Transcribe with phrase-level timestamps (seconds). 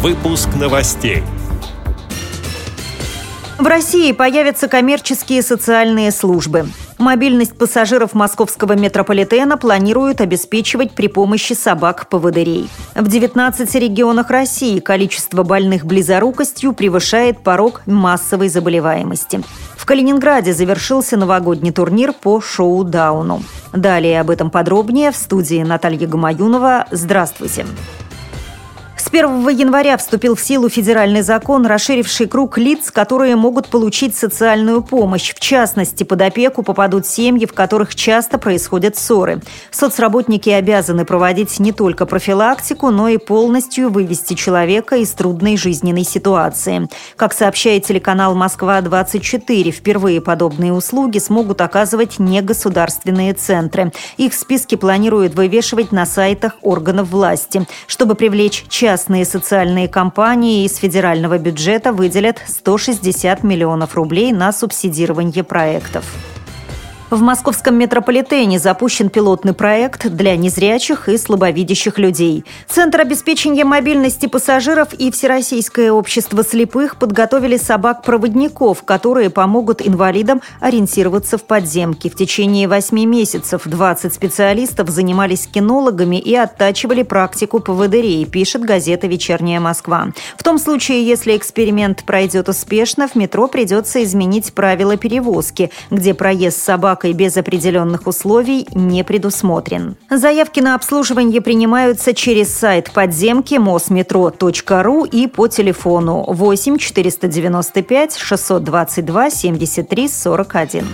[0.00, 1.24] Выпуск новостей.
[3.58, 6.68] В России появятся коммерческие социальные службы.
[6.98, 12.70] Мобильность пассажиров московского метрополитена планируют обеспечивать при помощи собак-поводырей.
[12.94, 19.40] В 19 регионах России количество больных близорукостью превышает порог массовой заболеваемости.
[19.76, 23.42] В Калининграде завершился новогодний турнир по шоу-дауну.
[23.72, 26.86] Далее об этом подробнее в студии Наталья Гамаюнова.
[26.92, 27.66] Здравствуйте.
[27.66, 28.07] Здравствуйте.
[29.08, 34.82] С 1 января вступил в силу федеральный закон, расширивший круг лиц, которые могут получить социальную
[34.82, 35.32] помощь.
[35.32, 39.40] В частности, под опеку попадут семьи, в которых часто происходят ссоры.
[39.70, 46.86] Соцработники обязаны проводить не только профилактику, но и полностью вывести человека из трудной жизненной ситуации.
[47.16, 53.90] Как сообщает телеканал «Москва-24», впервые подобные услуги смогут оказывать негосударственные центры.
[54.18, 60.76] Их списки планируют вывешивать на сайтах органов власти, чтобы привлечь часто частные социальные компании из
[60.76, 66.04] федерального бюджета выделят 160 миллионов рублей на субсидирование проектов.
[67.10, 72.44] В московском метрополитене запущен пилотный проект для незрячих и слабовидящих людей.
[72.68, 81.44] Центр обеспечения мобильности пассажиров и Всероссийское общество слепых подготовили собак-проводников, которые помогут инвалидам ориентироваться в
[81.44, 82.10] подземке.
[82.10, 89.60] В течение восьми месяцев 20 специалистов занимались кинологами и оттачивали практику поводырей, пишет газета «Вечерняя
[89.60, 90.08] Москва».
[90.36, 96.62] В том случае, если эксперимент пройдет успешно, в метро придется изменить правила перевозки, где проезд
[96.62, 99.96] собак собакой без определенных условий не предусмотрен.
[100.10, 110.08] Заявки на обслуживание принимаются через сайт подземки мосметро.ру и по телефону 8 495 622 73
[110.08, 110.84] 41.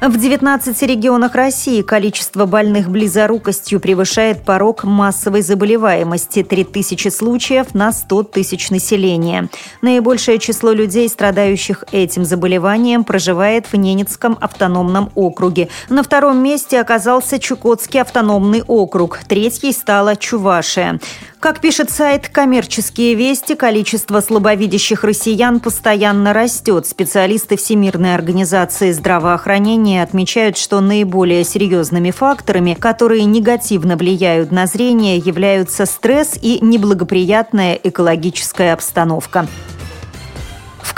[0.00, 8.22] В 19 регионах России количество больных близорукостью превышает порог массовой заболеваемости– 3000 случаев на 100
[8.22, 9.48] тысяч населения.
[9.82, 15.68] Наибольшее число людей, страдающих этим заболеванием, проживает в Ненецком автономном округе.
[15.88, 21.00] На втором месте оказался Чукотский автономный округ, третьей стала Чувашия.
[21.40, 26.84] Как пишет сайт «Коммерческие вести», количество слабовидящих россиян постоянно растет.
[26.84, 35.86] Специалисты Всемирной организации здравоохранения отмечают, что наиболее серьезными факторами, которые негативно влияют на зрение, являются
[35.86, 39.46] стресс и неблагоприятная экологическая обстановка.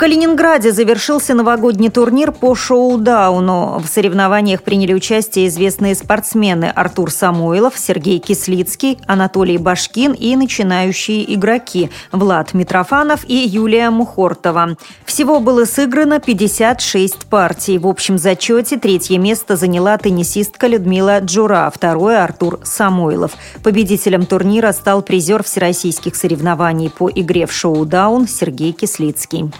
[0.01, 3.77] Калининграде завершился новогодний турнир по шоу-дауну.
[3.77, 11.91] В соревнованиях приняли участие известные спортсмены Артур Самойлов, Сергей Кислицкий, Анатолий Башкин и начинающие игроки
[12.11, 14.75] Влад Митрофанов и Юлия Мухортова.
[15.05, 17.77] Всего было сыграно 56 партий.
[17.77, 23.33] В общем зачете третье место заняла теннисистка Людмила Джура, второе– Артур Самойлов.
[23.61, 29.51] Победителем турнира стал призер всероссийских соревнований по игре в шоу-даун Сергей Кислицкий.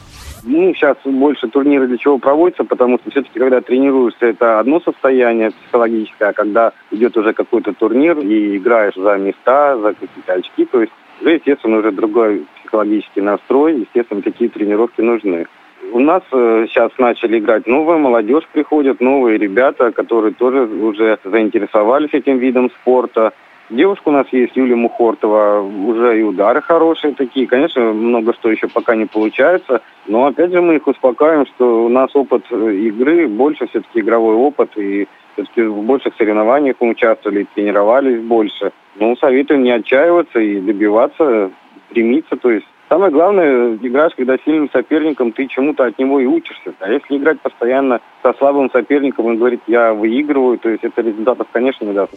[0.43, 5.51] Ну, сейчас больше турниры для чего проводятся, потому что все-таки, когда тренируешься, это одно состояние
[5.51, 10.81] психологическое, а когда идет уже какой-то турнир и играешь за места, за какие-то очки, то
[10.81, 15.45] есть уже, естественно, уже другой психологический настрой, естественно, такие тренировки нужны.
[15.91, 22.13] У нас э, сейчас начали играть новая молодежь, приходят новые ребята, которые тоже уже заинтересовались
[22.13, 23.33] этим видом спорта.
[23.71, 27.47] Девушка у нас есть, Юлия Мухортова, уже и удары хорошие такие.
[27.47, 31.87] Конечно, много что еще пока не получается, но опять же мы их успокаиваем, что у
[31.87, 37.47] нас опыт э, игры, больше все-таки игровой опыт, и все-таки в больших соревнованиях мы участвовали,
[37.55, 38.73] тренировались больше.
[38.99, 41.49] Ну, советую не отчаиваться и добиваться,
[41.89, 46.73] стремиться, то есть Самое главное, играешь, когда сильным соперником, ты чему-то от него и учишься.
[46.81, 51.47] А если играть постоянно со слабым соперником, он говорит, я выигрываю, то есть это результатов,
[51.53, 52.11] конечно, не даст.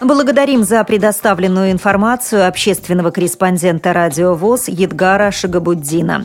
[0.00, 6.24] Благодарим за предоставленную информацию общественного корреспондента «Радио ВОЗ» Едгара Шагабуддина.